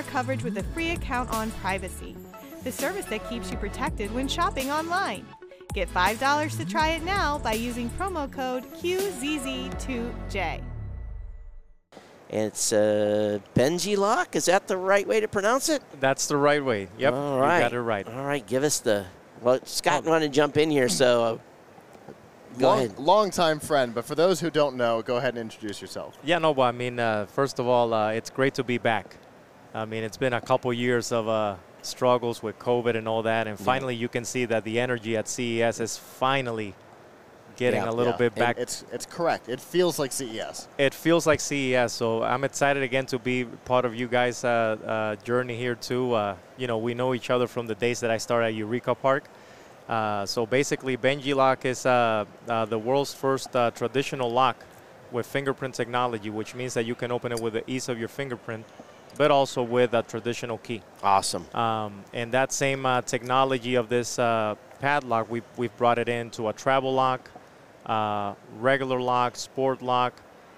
[0.00, 2.16] star coverage with a free account on Privacy,
[2.64, 5.26] the service that keeps you protected when shopping online.
[5.74, 10.62] Get $5 to try it now by using promo code QZZ2J.
[12.28, 14.36] It's uh, Benji Lock.
[14.36, 15.82] Is that the right way to pronounce it?
[15.98, 16.88] That's the right way.
[16.98, 17.12] Yep.
[17.12, 17.56] All right.
[17.56, 18.08] You got it right.
[18.08, 18.46] All right.
[18.46, 19.06] Give us the.
[19.42, 21.38] Well, Scott wanted to jump in here, so uh,
[22.58, 22.98] go long, ahead.
[22.98, 26.18] Long time friend, but for those who don't know, go ahead and introduce yourself.
[26.22, 29.16] Yeah, no, but I mean, uh, first of all, uh, it's great to be back.
[29.74, 33.46] I mean, it's been a couple years of uh, struggles with COVID and all that,
[33.46, 36.74] and finally you can see that the energy at CES is finally
[37.56, 37.90] getting Yeah.
[37.90, 38.56] a little Yeah, bit back.
[38.58, 39.48] It's it's correct.
[39.48, 40.66] It feels like CES.
[40.78, 44.48] it feels like CES, so I'm excited again to be part of you guys' uh,
[44.50, 46.14] uh, journey here too.
[46.14, 48.94] Uh, you know, we know each other from the days that I started at Eureka
[48.94, 49.24] Park.
[49.88, 54.56] Uh, so basically, Benji Lock is uh, uh, the world's first uh, traditional lock
[55.12, 58.08] with fingerprint technology, which means that you can open it with the ease of your
[58.08, 58.64] fingerprint,
[59.16, 60.82] but also with a traditional key.
[61.02, 61.46] Awesome.
[61.54, 66.48] Um, and that same uh, technology of this uh, padlock, we've, we've brought it into
[66.48, 67.30] a travel lock,
[67.86, 70.14] uh, regular lock, sport lock,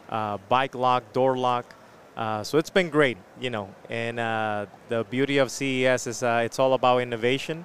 [0.08, 1.74] uh, bike lock, door lock.
[2.16, 3.74] Uh, so it's been great, you know.
[3.88, 7.64] And uh, the beauty of CES is uh, it's all about innovation,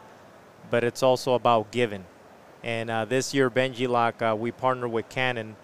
[0.70, 2.06] but it's also about giving.
[2.64, 5.56] And uh, this year, Benji Lock, uh, we partner with Canon,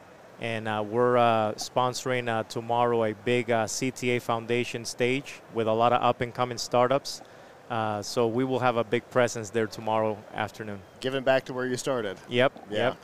[0.41, 5.71] and uh, we're uh, sponsoring uh, tomorrow a big uh, CTA Foundation stage with a
[5.71, 7.21] lot of up and coming startups.
[7.69, 10.79] Uh, so we will have a big presence there tomorrow afternoon.
[10.99, 12.17] Giving back to where you started.
[12.29, 12.67] Yep.
[12.69, 12.77] Yeah.
[12.77, 12.97] Yep.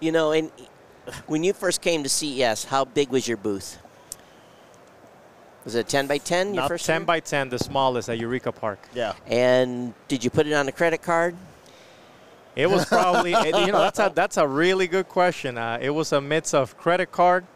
[0.00, 0.50] You know, and
[1.26, 3.78] when you first came to CES, how big was your booth?
[5.64, 7.06] Was it 10 by 10 your Not first 10 year?
[7.06, 8.78] by 10, the smallest at Eureka Park.
[8.94, 9.12] Yeah.
[9.26, 11.36] And did you put it on a credit card?
[12.58, 15.56] It was probably, you know, that's a, that's a really good question.
[15.56, 17.46] Uh, it was a mix of credit card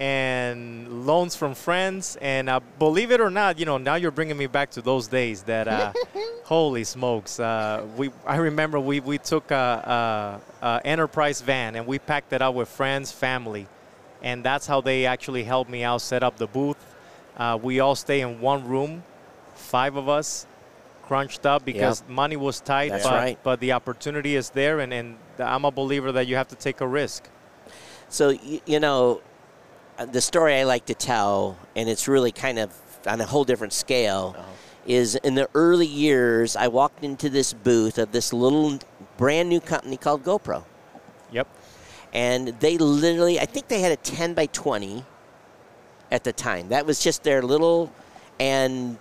[0.00, 2.16] and loans from friends.
[2.22, 5.06] And uh, believe it or not, you know, now you're bringing me back to those
[5.06, 5.92] days that, uh,
[6.44, 7.38] holy smokes.
[7.38, 12.32] Uh, we, I remember we, we took a, a, a enterprise van and we packed
[12.32, 13.66] it out with friends, family.
[14.22, 16.82] And that's how they actually helped me out set up the booth.
[17.36, 19.02] Uh, we all stay in one room,
[19.54, 20.46] five of us,
[21.08, 23.38] crunched up because money was tight, That's but, right.
[23.42, 26.82] but the opportunity is there, and, and I'm a believer that you have to take
[26.82, 27.28] a risk.
[28.10, 29.22] So, you, you know,
[29.98, 32.74] uh, the story I like to tell, and it's really kind of
[33.06, 34.36] on a whole different scale,
[34.86, 38.78] is in the early years, I walked into this booth of this little
[39.16, 40.64] brand new company called GoPro.
[41.32, 41.48] Yep.
[42.12, 45.04] And they literally, I think they had a 10 by 20
[46.10, 46.68] at the time.
[46.68, 47.92] That was just their little,
[48.38, 48.98] and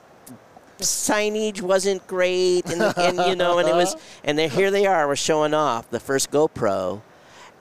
[0.80, 5.08] signage wasn't great, and, and you know, and it was, and then here they are,
[5.08, 7.02] we're showing off the first GoPro,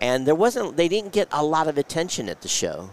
[0.00, 2.91] and there wasn't, they didn't get a lot of attention at the show,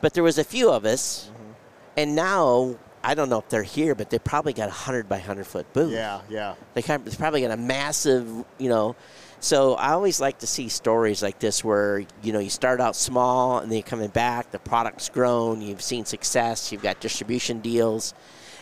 [0.00, 1.52] but there was a few of us, mm-hmm.
[1.96, 5.18] and now I don't know if they're here, but they probably got a hundred by
[5.18, 5.92] hundred foot booth.
[5.92, 6.20] Yeah.
[6.28, 6.54] Yeah.
[6.74, 8.28] They kind of, it's probably got a massive,
[8.58, 8.94] you know.
[9.40, 12.94] So I always like to see stories like this where you know you start out
[12.94, 14.52] small and then you're coming back.
[14.52, 15.60] The product's grown.
[15.60, 16.70] You've seen success.
[16.70, 18.14] You've got distribution deals,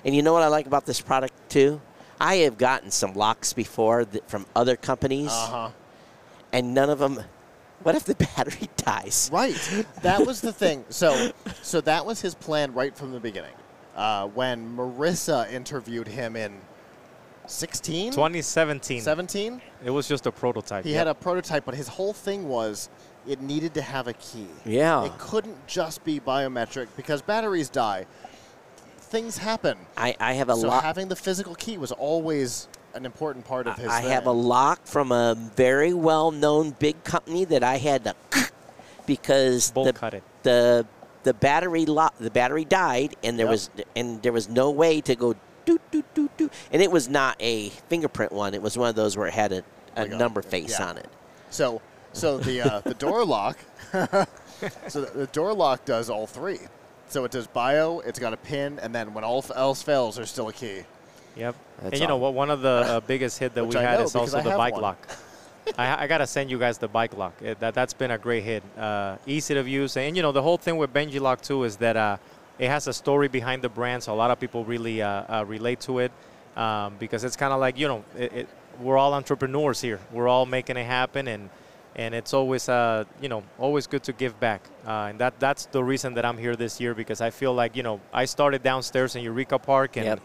[0.04, 1.80] and you know what I like about this product too.
[2.20, 5.70] I have gotten some locks before that, from other companies, Uh huh.
[6.52, 7.20] and none of them.
[7.82, 9.30] What if the battery dies?
[9.32, 9.54] Right.
[10.02, 10.84] That was the thing.
[10.90, 11.30] So,
[11.62, 13.54] so that was his plan right from the beginning.
[13.96, 16.52] Uh, when Marissa interviewed him in
[17.46, 19.00] 16, 2017.
[19.00, 20.84] 17, It was just a prototype.
[20.84, 20.98] he Yep.
[20.98, 22.88] had a prototype, but his whole thing was
[23.26, 24.46] it needed to have a key.
[24.64, 25.04] Yeah.
[25.04, 28.06] It couldn't just be biometric because batteries die.
[29.10, 29.76] Things happen.
[29.96, 30.82] I, I have a so lock.
[30.84, 33.88] having the physical key was always an important part of his.
[33.88, 38.14] I have a lock from a very well-known big company that I had to
[39.06, 40.22] because Bolt the, cut it.
[40.42, 40.86] the
[41.22, 43.50] the battery lo- the battery died and there Yep.
[43.50, 45.34] was and there was no way to go
[45.66, 48.94] doot doot doot doot and it was not a fingerprint one it was one of
[48.96, 49.62] those where it had a,
[49.96, 50.88] a Like a- number face yeah.
[50.88, 51.08] on it
[51.50, 51.82] So,
[52.12, 53.58] so the uh, the door lock.
[54.88, 56.58] so the, the door lock does all three.
[57.10, 57.98] So it does bio.
[58.00, 60.82] It's got a pin, and then when all else fails, there's still a key.
[61.36, 61.56] Yep.
[61.82, 62.34] That's and you know what?
[62.34, 64.82] One of the uh, biggest hit that we I had is also the bike one.
[64.82, 65.08] lock.
[65.78, 67.34] I, I gotta send you guys the bike lock.
[67.42, 68.62] It, that that's been a great hit.
[68.78, 71.76] Uh, easy to use, and you know the whole thing with Benji Lock too is
[71.78, 72.16] that uh,
[72.60, 75.08] it has a story behind the brand, so a lot of people really uh,
[75.40, 76.12] uh, relate to it
[76.56, 78.48] um, because it's kind of like you know it, it,
[78.80, 79.98] we're all entrepreneurs here.
[80.12, 81.50] We're all making it happen, and
[81.96, 84.62] and it's always uh, you know always good to give back.
[84.86, 87.76] Uh, and that that's the reason that I'm here this year because I feel like
[87.76, 90.06] you know I started downstairs in Eureka Park and.
[90.06, 90.20] Yep.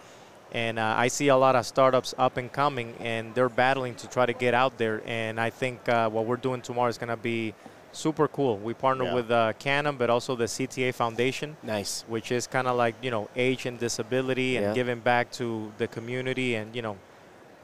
[0.51, 4.07] And uh, I see a lot of startups up and coming, and they're battling to
[4.07, 5.01] try to get out there.
[5.06, 7.53] And I think uh, what we're doing tomorrow is going to be
[7.91, 8.56] super cool.
[8.57, 9.15] We partner Yeah.
[9.15, 12.06] with uh, Canon, but also the CTA Foundation, Nice.
[12.07, 14.73] which is kind of like you know age and disability and Yeah.
[14.73, 16.95] giving back to the community, and you know,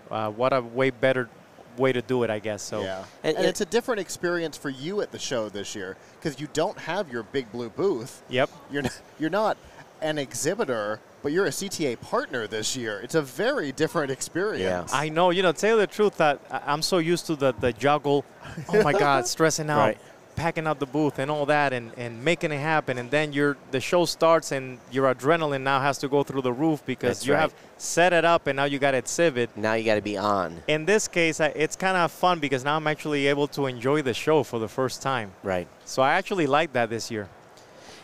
[0.10, 1.30] uh, what a way better
[1.78, 2.62] way to do it, I guess.
[2.62, 5.76] So yeah, And- and, and- it's a different experience for you at the show this
[5.76, 8.22] year because you don't have your big blue booth.
[8.30, 8.50] yep.
[8.72, 9.58] You're not, you're not
[10.02, 13.00] an exhibitor, but you're a CTA partner this year.
[13.02, 14.92] It's a very different experience.
[14.94, 17.54] I know, you know, tell you the truth, that I- I'm so used to the,
[17.54, 18.26] the juggle.
[18.70, 19.98] Oh my God, stressing out, Right.
[20.36, 22.98] Packing up the booth and all that, and, and making it happen.
[22.98, 26.54] And then your the show starts, and your adrenaline now has to go through the
[26.54, 27.42] roof because That's you right.
[27.42, 29.56] have set it up, and now you got to exhibit.
[29.56, 30.64] Now you got to be on.
[30.68, 34.14] In this case, it's kind of fun because now I'm actually able to enjoy the
[34.14, 35.32] show for the first time.
[35.44, 35.68] Right.
[35.86, 37.30] So I actually like that this year.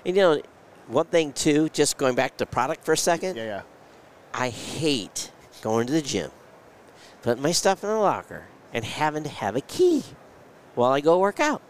[0.05, 0.41] And you know,
[0.87, 3.61] one thing too, just going back to product for a second, Yeah, yeah.
[4.33, 5.31] I hate
[5.61, 6.31] going to the gym,
[7.23, 10.03] putting my stuff in the locker, and having to have a key
[10.75, 11.61] while I go work out.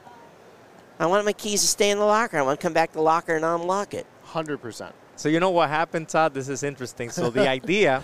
[1.00, 2.38] I want my keys to stay in the locker.
[2.38, 4.08] I want to come back to the locker and unlock it.
[4.24, 4.96] Hundred percent.
[5.16, 6.34] So you know what happened, Todd?
[6.34, 7.10] This is interesting.
[7.10, 8.04] So the idea,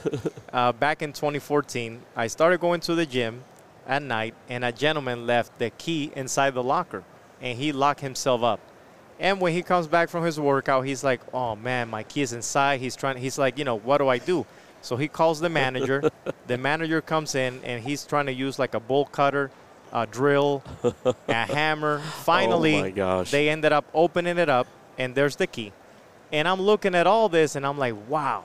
[0.52, 3.44] uh, back in 2014, I started going to the gym
[3.88, 7.04] at night, and a gentleman left the key inside the locker,
[7.42, 8.60] and he locked himself up.
[9.20, 12.34] And when he comes back from his workout, he's like, "Oh man, my key is
[12.34, 13.18] inside." He's trying.
[13.18, 14.46] He's like, you know, what do I do?
[14.82, 16.12] So he calls the manager.
[16.48, 19.50] the manager comes in, and he's trying to use like a bolt cutter,
[19.94, 20.62] a drill,
[21.28, 22.00] a hammer.
[22.00, 23.32] Finally, my gosh.
[23.32, 24.68] they ended up opening it up,
[24.98, 25.72] and there's the key.
[26.32, 28.44] And I'm looking at all this, and I'm like, wow.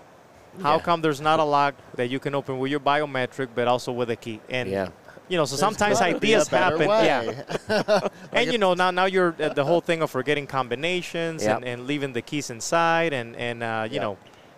[0.62, 0.83] How Yeah.
[0.83, 4.11] come there's not a lock that you can open with your biometric, but also with
[4.11, 4.41] a key?
[4.50, 4.89] And Yeah.
[5.29, 6.89] you know, so sometimes Gotta be ideas happen.
[6.89, 7.05] way.
[7.06, 7.69] Yeah.
[8.33, 11.56] and you know, now now you're uh, the whole thing of forgetting combinations Yep.
[11.56, 14.03] and, and leaving the keys inside, and and uh, you Yep.
[14.03, 14.17] know,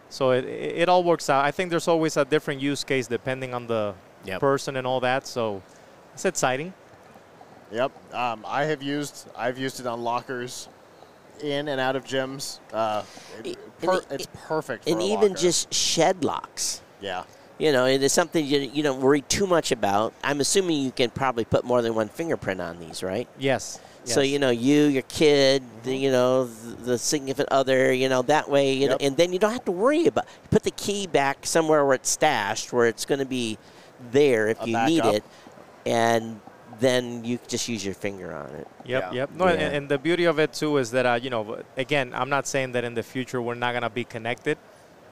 [0.09, 1.45] so it, it it all works out.
[1.45, 3.95] I think there's always a different use case depending on the
[4.25, 4.41] Yep.
[4.41, 5.27] person and all that.
[5.27, 5.61] So
[6.15, 6.73] it's exciting.
[7.73, 8.15] Yep.
[8.15, 9.29] Um, I have used.
[9.37, 10.69] I've used it on lockers,
[11.43, 12.59] in and out of gyms.
[12.73, 13.03] Uh,
[13.45, 14.85] it- per- and e- it's perfect.
[14.85, 16.83] For And a even just shed locks.
[17.01, 17.25] yeah.
[17.59, 20.15] You know, it is something you, you don't worry too much about.
[20.25, 23.29] I'm assuming you can probably put more than one fingerprint on these, right?
[23.39, 23.79] Yes.
[24.05, 28.23] So you know, you, your kid, the, you know, the, the significant other, you know,
[28.23, 30.25] that way, you know, and then you don't have to worry about.
[30.51, 33.59] Put the key back somewhere where it's stashed, where it's going to be
[34.11, 35.15] there if A you need backup.
[35.17, 35.25] it,
[35.85, 36.41] and
[36.81, 38.67] then you just use your finger on it.
[38.85, 39.13] Yep, Yeah.
[39.13, 39.31] yep.
[39.35, 39.69] No, and, Yeah.
[39.77, 42.73] and the beauty of it too is that uh, you know, again, I'm not saying
[42.73, 44.57] that in the future we're not gonna be connected,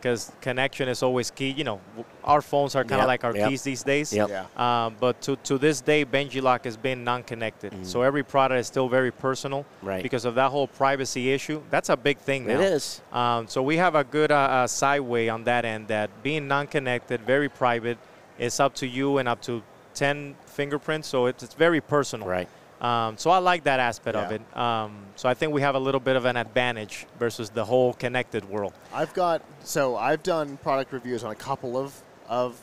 [0.01, 1.51] because connection is always key.
[1.51, 1.81] You know,
[2.23, 3.49] our phones are kind of Yep, like our yep.
[3.49, 4.13] keys these days.
[4.13, 4.29] Yep.
[4.29, 4.47] Yeah.
[4.87, 7.85] Um, but to, to this day, Benji Lock has been non-connected.
[7.85, 9.67] So every product is still very personal.
[9.83, 10.03] Right.
[10.03, 11.63] because of that whole privacy issue.
[11.71, 12.61] That's a big thing now.
[12.61, 13.03] It is.
[13.13, 17.23] Um, so we have a good uh, uh, sideway on that end that being non-connected,
[17.23, 17.99] very private,
[18.39, 19.63] it's up to you and up to
[19.95, 21.09] 10 fingerprints.
[21.09, 22.29] So it's, it's very personal.
[22.29, 22.49] Right.
[22.81, 24.57] Um, so I like that aspect of it.
[24.57, 27.93] Um, so I think we have a little bit of an advantage versus the whole
[27.95, 28.73] connected world.
[28.95, 32.57] I've got so I've done product reviews on a couple of of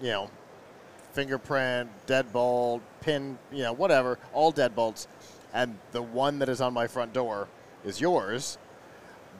[0.00, 0.28] you know
[1.12, 5.06] fingerprint, deadbolt, pin, you know whatever, all deadbolts,
[5.52, 7.46] and the one that is on my front door
[7.84, 8.58] is yours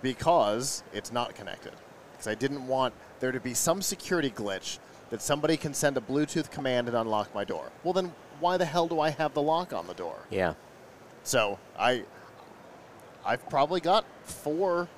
[0.00, 1.72] because it's not connected.
[2.12, 4.78] Because I didn't want there to be some security glitch
[5.14, 7.70] that somebody can send a Bluetooth command and unlock my door.
[7.84, 10.16] Well, then why the hell do I have the lock on the door?
[10.28, 10.54] Yeah.
[11.22, 12.02] So I,
[13.24, 14.88] I've probably got four,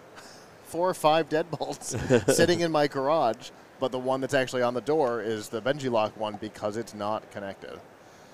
[0.64, 4.80] four or five deadbolts sitting in my garage, but the one that's actually on the
[4.80, 7.78] door is the Benji lock one because it's not connected.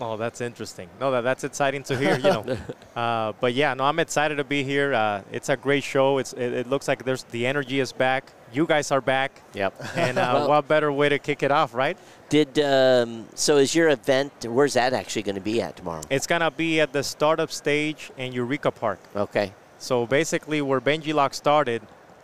[0.00, 0.88] Oh, that's interesting.
[1.00, 2.16] No, that, that's exciting to hear.
[2.16, 2.56] You know,
[2.96, 4.94] uh, but yeah, no, I'm excited to be here.
[4.94, 6.18] Uh, it's a great show.
[6.18, 8.32] It's it, it looks like there's the energy is back.
[8.52, 9.74] You guys are back, Yep.
[9.96, 11.96] and uh, Well- what better way to kick it off, right?
[12.28, 13.56] Did um, so?
[13.58, 14.32] Is your event?
[14.46, 16.02] Where's that actually going to be at tomorrow?
[16.08, 19.00] It's gonna be at the startup stage in Eureka Park.
[19.14, 19.52] Okay.
[19.78, 21.82] So basically, where Benji Lock started,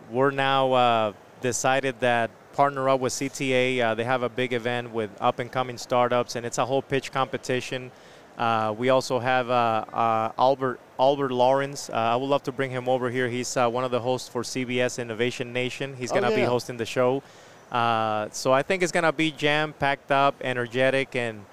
[0.09, 3.81] we're now uh, decided that partner up with CTA.
[3.81, 6.81] Uh, they have a big event with up and coming startups, and it's a whole
[6.81, 7.91] pitch competition.
[8.39, 11.89] Uh, we also have uh, uh, Albert Albert Lawrence.
[11.89, 13.27] Uh, I would love to bring him over here.
[13.27, 15.95] He's uh, one of the hosts for CBS Innovation Nation.
[15.97, 16.47] He's Oh, gonna be yeah.
[16.47, 17.21] hosting the show.
[17.69, 21.45] Uh, so I think it's gonna be jam packed up, energetic, and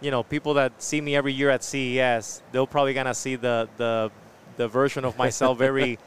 [0.00, 3.68] you know, people that see me every year at CES, they'll probably gonna see the
[3.76, 4.10] the
[4.56, 5.98] the version of myself very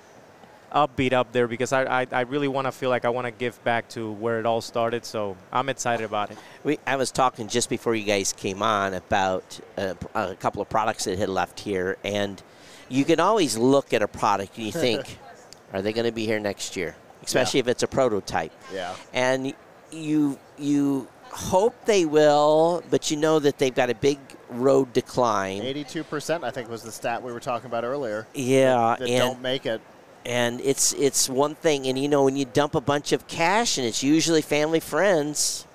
[0.74, 3.32] upbeat up there because I I, I really want to feel like I want to
[3.32, 5.06] give back to where it all started.
[5.06, 6.38] So I'm excited about it.
[6.64, 10.70] We, I was talking just before you guys came on about uh, a couple of
[10.70, 12.42] products that had left here, and
[12.90, 15.18] you can always look at a product and you think,
[15.74, 16.96] are they going to be here next year?
[17.24, 18.52] Especially if it's a prototype.
[18.74, 18.96] Yeah.
[19.14, 19.54] And
[19.92, 25.62] you you hope they will, but you know that they've got a big road decline.
[25.62, 28.28] 82%, I think, was the stat we were talking about earlier.
[28.34, 29.82] Yeah, That and don't make it.
[30.26, 33.78] And it's it's one thing, and you know when you dump a bunch of cash,
[33.78, 35.68] and it's usually family friends,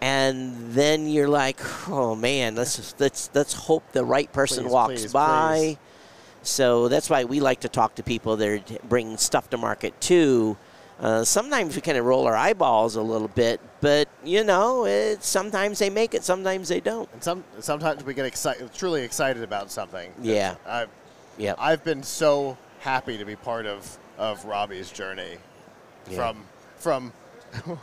[0.00, 5.00] and then you're like, oh man, let's let's let's hope the right person Please, walks
[5.02, 5.56] please, by.
[5.58, 5.78] please.
[6.44, 10.00] So that's why we like to talk to people that are bringing stuff to market
[10.00, 10.56] too.
[10.98, 15.22] Uh, sometimes we kind of roll our eyeballs a little bit, but you know, it,
[15.22, 17.08] sometimes they make it, sometimes they don't.
[17.12, 20.12] And some sometimes we get excited, truly excited about something.
[20.20, 20.56] Yeah.
[20.66, 20.88] I've,
[21.38, 21.56] Yep.
[21.58, 25.36] I've been so happy to be part of, of Robbie's journey
[26.10, 26.16] Yeah.
[26.16, 26.44] from
[26.76, 27.12] from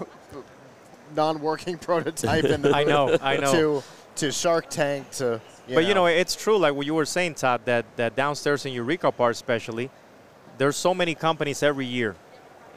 [1.15, 3.51] non-working prototype in the I know, I know.
[3.53, 3.84] to
[4.18, 7.36] to Shark Tank to you but you know, it's true, like what you were saying,
[7.36, 9.91] Todd, that, that downstairs in Eureka Park, especially,
[10.58, 12.15] there's so many companies every year.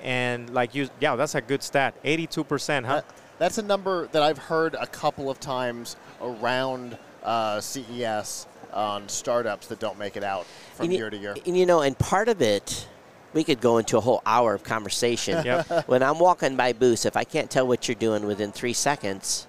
[0.02, 1.94] And like you, yeah, that's a good stat.
[2.04, 2.96] 82%, huh?
[2.96, 3.04] That-
[3.38, 9.66] that's a number that I've heard a couple of times around uh, CES on startups
[9.68, 11.34] that don't make it out from And year to year.
[11.46, 12.86] And you know, and part of it,
[13.32, 15.42] we could go into a whole hour of conversation.
[15.44, 15.88] Yep.
[15.88, 19.46] when I'm walking by booths, if I can't tell what you're doing within three seconds,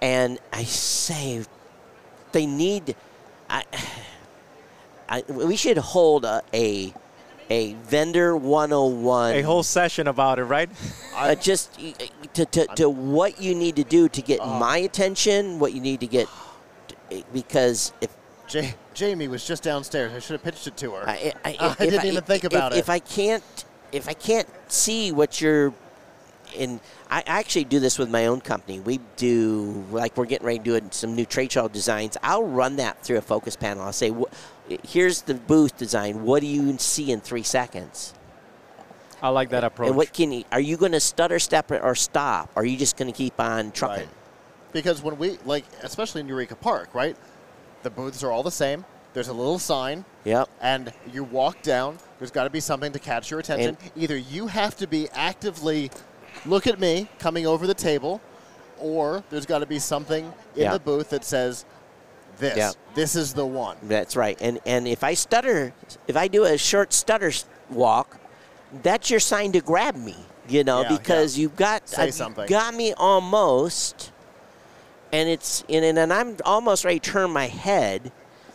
[0.00, 1.44] and I say
[2.32, 2.96] they need,
[3.48, 3.64] I,
[5.08, 6.92] I we should hold a a,
[7.50, 9.34] a vendor 101.
[9.36, 10.70] a whole session about it, right?
[11.14, 11.92] uh, just uh,
[12.34, 14.58] to, to, to what you need to do to get Uh-huh.
[14.58, 16.26] my attention, what you need to get,
[17.32, 18.10] because if
[18.52, 20.12] Ja- Jamie was just downstairs.
[20.12, 21.08] I should have pitched it to her.
[21.08, 22.80] I, I, I if didn't even think if- about if, it.
[22.80, 25.72] If I can't, if I can't see what you're
[26.54, 28.80] in, I I actually do this with my own company.
[28.80, 32.16] We do like we're getting ready to do some new trade show designs.
[32.22, 33.84] I'll run that through a focus panel.
[33.84, 34.12] I'll say,
[34.86, 36.24] here's the booth design.
[36.24, 38.14] What do you see in three seconds?
[39.22, 39.88] I like that approach.
[39.88, 40.44] And what can you?
[40.50, 42.50] Are you going to stutter step or stop?
[42.56, 44.06] Or are you just going to keep on trucking?
[44.06, 44.08] Right.
[44.72, 47.16] Because when we like, especially in Eureka Park, right?
[47.82, 48.84] The booths are all the same.
[49.14, 50.48] There's a little sign, Yep.
[50.62, 51.98] and you walk down.
[52.18, 53.76] There's got to be something to catch your attention.
[53.82, 55.90] And- Either you have to be actively
[56.46, 58.20] look at me coming over the table,
[58.78, 60.24] or there's got to be something
[60.56, 60.72] in Yeah.
[60.72, 61.66] the booth that says,
[62.38, 62.70] "This, Yeah.
[62.94, 64.38] this is the one." That's right.
[64.40, 65.74] And and if I stutter,
[66.08, 67.32] if I do a short stutter
[67.68, 68.16] walk,
[68.82, 70.16] that's your sign to grab me.
[70.48, 71.42] You know, Yeah, because yeah.
[71.42, 72.46] you've got Say uh, something.
[72.46, 74.10] got me almost,
[75.12, 78.10] and it's and, and I'm almost ready to turn my head.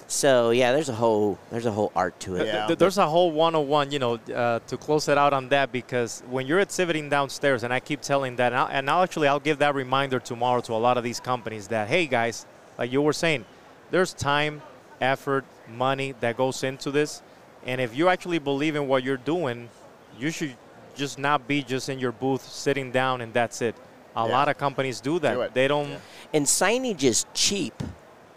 [0.08, 2.48] So yeah, there's a whole there's a whole art to it.
[2.48, 2.74] Yeah.
[2.74, 6.48] There's a whole 101, you know, uh, to close it out on that because when
[6.48, 9.60] you're exhibiting downstairs, and I keep telling that, and I'll, and I'll actually I'll give
[9.60, 12.46] that reminder tomorrow to a lot of these companies that hey guys,
[12.78, 13.46] like you were saying,
[13.92, 14.62] there's time,
[15.02, 17.22] effort, money that goes into this,
[17.66, 19.70] and if you actually believe in what you're doing,
[20.18, 20.56] you should
[20.96, 23.76] just not be just in your booth sitting down and that's it.
[24.18, 24.32] A Yeah.
[24.34, 25.34] lot of companies do that.
[25.36, 25.54] Do it.
[25.54, 25.90] They don't.
[25.92, 25.98] Yeah.
[26.34, 27.82] And signage is cheap.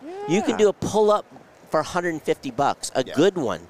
[0.04, 0.12] Yeah.
[0.28, 1.25] You can do a pull up
[1.70, 3.14] for 150 bucks, a Yeah.
[3.14, 3.66] good one.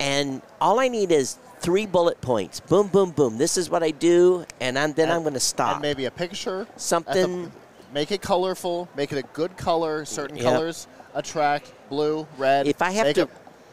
[0.00, 2.60] And all I need is three bullet points.
[2.60, 3.36] Boom, boom, boom.
[3.36, 5.74] This is what I do, and I'm, then And- I'm going to stop.
[5.74, 6.62] And maybe a picture.
[6.62, 7.52] at the- Something-
[7.92, 8.88] make it colorful.
[8.96, 10.06] Make it a good color.
[10.06, 10.44] Certain Yep.
[10.46, 11.72] colors attract.
[11.90, 12.66] Blue, red.
[12.66, 13.30] if I have make to, it-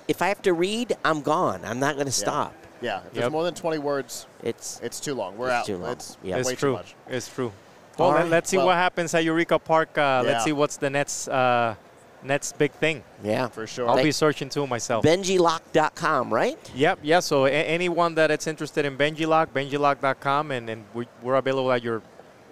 [0.10, 1.62] if I have to read, I'm gone.
[1.64, 2.52] I'm not going to stop.
[2.82, 3.00] yeah.
[3.08, 5.38] If there's more than 20 words, It's it's too long.
[5.38, 5.66] We're It's out.
[5.66, 5.92] too long.
[5.92, 6.38] It's Yeah.
[6.38, 6.72] It's way true.
[6.72, 6.96] too much.
[7.08, 7.52] It's true.
[7.98, 8.30] Well, let, right.
[8.30, 9.98] let's see Well- what happens at Eureka Park.
[9.98, 10.32] Uh, Yeah.
[10.32, 11.76] Let's see what's the next uh,
[12.24, 13.04] next big thing.
[13.24, 13.48] yeah.
[13.48, 13.88] For sure.
[13.88, 15.04] I'll Thank- be searching too myself.
[15.06, 16.58] BenjiLock.com, right?
[16.76, 17.20] Yep, yeah.
[17.22, 21.84] So a- anyone that is interested in Benjilock, benjilock.com, and, and we, we're available at
[21.84, 22.02] your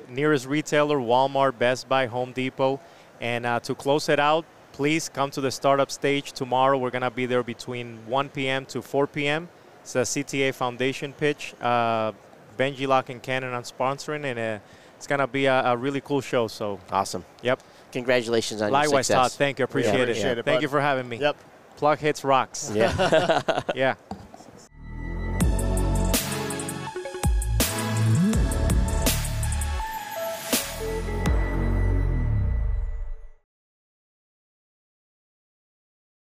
[0.09, 2.79] nearest retailer, Walmart, Best Buy, Home Depot.
[3.21, 6.77] And uh, to close it out, please come to the startup stage tomorrow.
[6.77, 8.65] We're going to be there between 1 p.m.
[8.67, 9.49] to 4 p.m.
[9.81, 11.53] It's a CTA Foundation pitch.
[11.61, 12.11] Uh,
[12.57, 14.59] Benjilock and Canon are sponsoring, and uh,
[14.97, 16.47] it's going to be a, a really cool show.
[16.47, 17.23] So, Awesome.
[17.41, 17.61] yep.
[17.91, 19.31] Congratulations on your Likewise, success.
[19.31, 19.37] Todd.
[19.37, 19.65] Thank you.
[19.65, 20.01] Appreciate it.
[20.09, 21.17] appreciate it, Thank you for having me.
[21.17, 21.37] Yep.
[21.77, 22.71] Plug hits rocks.
[22.73, 23.41] Yeah.
[23.75, 23.95] Yeah.